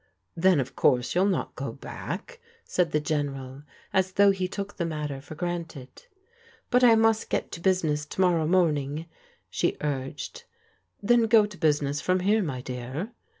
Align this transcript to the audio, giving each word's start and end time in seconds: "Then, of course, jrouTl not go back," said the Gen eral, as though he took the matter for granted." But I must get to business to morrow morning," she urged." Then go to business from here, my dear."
"Then, 0.45 0.59
of 0.59 0.75
course, 0.75 1.13
jrouTl 1.13 1.29
not 1.29 1.55
go 1.55 1.73
back," 1.73 2.41
said 2.63 2.91
the 2.91 2.99
Gen 2.99 3.29
eral, 3.29 3.65
as 3.93 4.13
though 4.13 4.31
he 4.31 4.47
took 4.47 4.77
the 4.77 4.83
matter 4.87 5.21
for 5.21 5.35
granted." 5.35 6.07
But 6.71 6.83
I 6.83 6.95
must 6.95 7.29
get 7.29 7.51
to 7.51 7.61
business 7.61 8.07
to 8.07 8.19
morrow 8.21 8.47
morning," 8.47 9.05
she 9.51 9.77
urged." 9.79 10.45
Then 11.03 11.27
go 11.27 11.45
to 11.45 11.55
business 11.55 12.01
from 12.01 12.21
here, 12.21 12.41
my 12.41 12.61
dear." 12.61 13.11